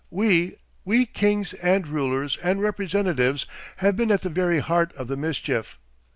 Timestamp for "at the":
4.11-4.29